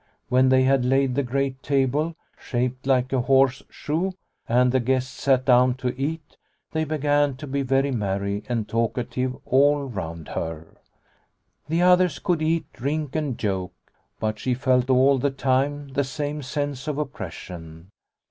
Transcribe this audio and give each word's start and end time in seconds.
When 0.29 0.49
they 0.49 0.63
had 0.63 0.83
laid 0.83 1.13
the 1.13 1.21
great 1.21 1.61
table, 1.61 2.15
shaped 2.35 2.87
like 2.87 3.13
a 3.13 3.21
horseshoe, 3.21 4.13
and 4.49 4.71
the 4.71 4.79
guests 4.79 5.11
sat 5.21 5.45
down 5.45 5.75
to 5.75 5.95
eat, 5.95 6.37
they 6.71 6.85
began 6.85 7.35
to 7.35 7.45
be 7.45 7.61
very 7.61 7.91
merry 7.91 8.41
and 8.49 8.67
talkative 8.67 9.37
all 9.45 9.83
round 9.83 10.29
her. 10.29 10.69
The 11.69 11.83
others 11.83 12.17
could 12.17 12.41
eat, 12.41 12.65
drink, 12.73 13.15
and 13.15 13.37
joke, 13.37 13.75
but 14.19 14.39
she 14.39 14.55
felt 14.55 14.89
all 14.89 15.19
the 15.19 15.29
time 15.29 15.89
the 15.89 16.03
same 16.03 16.41
sense 16.41 16.87
of 16.87 16.97
oppression. 16.97 17.91